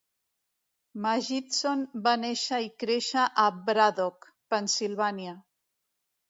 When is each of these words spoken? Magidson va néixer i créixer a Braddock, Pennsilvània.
Magidson 1.01 1.83
va 2.07 2.13
néixer 2.21 2.59
i 2.69 2.71
créixer 2.85 3.27
a 3.45 3.45
Braddock, 3.69 4.31
Pennsilvània. 4.55 5.37